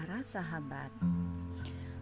[0.00, 0.88] Para sahabat,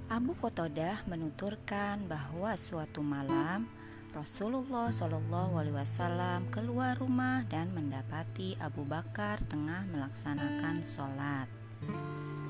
[0.06, 3.66] Abu Qatadah menuturkan bahwa suatu malam
[4.14, 11.50] Rasulullah Shallallahu Alaihi Wasallam keluar rumah dan mendapati Abu Bakar tengah melaksanakan sholat.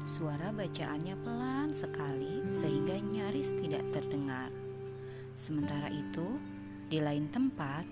[0.05, 4.53] Suara bacaannya pelan sekali sehingga nyaris tidak terdengar.
[5.33, 6.37] Sementara itu,
[6.93, 7.89] di lain tempat,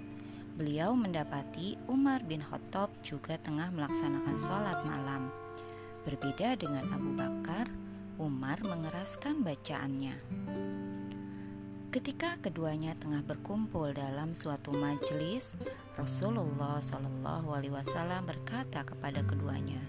[0.61, 5.46] beliau mendapati Umar bin Khattab juga tengah melaksanakan sholat malam.
[6.07, 7.67] Berbeda dengan Abu Bakar,
[8.23, 10.15] Umar mengeraskan bacaannya.
[11.91, 15.59] Ketika keduanya tengah berkumpul dalam suatu majelis,
[15.99, 19.83] Rasulullah Shallallahu Alaihi Wasallam berkata kepada keduanya,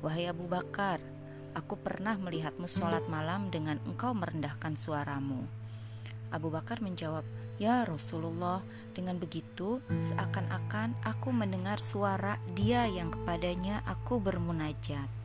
[0.00, 1.04] "Wahai Abu Bakar,
[1.52, 5.44] aku pernah melihatmu sholat malam dengan engkau merendahkan suaramu."
[6.32, 7.28] Abu Bakar menjawab,
[7.60, 8.64] "Ya Rasulullah,
[8.96, 15.21] dengan begitu seakan-akan aku mendengar suara Dia yang kepadanya aku bermunajat."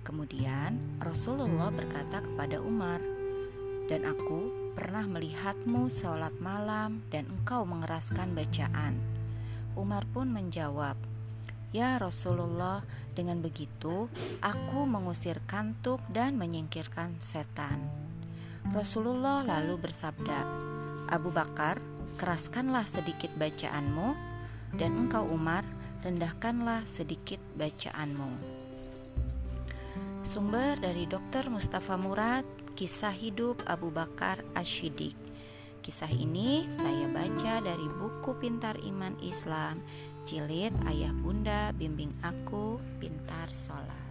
[0.00, 3.00] Kemudian Rasulullah berkata kepada Umar,
[3.84, 8.96] "Dan aku pernah melihatmu sholat malam dan engkau mengeraskan bacaan."
[9.76, 10.96] Umar pun menjawab,
[11.70, 14.08] "Ya Rasulullah, dengan begitu
[14.40, 17.84] aku mengusir kantuk dan menyingkirkan setan."
[18.72, 20.40] Rasulullah lalu bersabda,
[21.12, 21.76] "Abu Bakar,
[22.16, 24.16] keraskanlah sedikit bacaanmu,
[24.80, 25.66] dan engkau Umar,
[26.00, 28.69] rendahkanlah sedikit bacaanmu."
[30.30, 31.50] Sumber dari Dr.
[31.50, 32.46] Mustafa Murad,
[32.78, 35.18] Kisah Hidup Abu Bakar Ashidik.
[35.82, 39.82] Kisah ini saya baca dari buku Pintar Iman Islam,
[40.22, 44.09] Jilid Ayah Bunda Bimbing Aku Pintar Sholat.